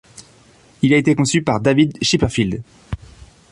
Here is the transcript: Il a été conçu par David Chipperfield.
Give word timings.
Il 0.81 0.95
a 0.95 0.97
été 0.97 1.13
conçu 1.13 1.43
par 1.43 1.59
David 1.61 1.95
Chipperfield. 2.01 2.63